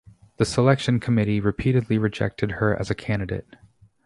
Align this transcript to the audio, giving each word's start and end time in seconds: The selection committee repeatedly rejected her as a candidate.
The 0.37 0.45
selection 0.45 0.99
committee 0.99 1.39
repeatedly 1.39 1.99
rejected 1.99 2.53
her 2.53 2.75
as 2.75 2.89
a 2.89 2.95
candidate. 2.95 3.55